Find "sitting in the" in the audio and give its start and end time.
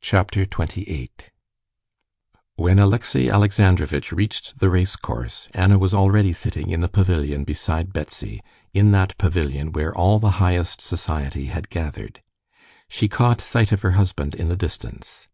6.32-6.86